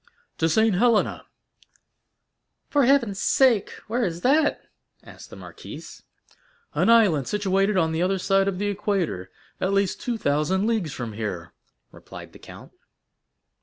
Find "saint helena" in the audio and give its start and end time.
0.49-1.27